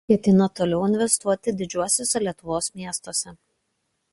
[0.11, 3.39] Ketina ir toliau investuoti didžiuosiuose Lietuvos miestuose.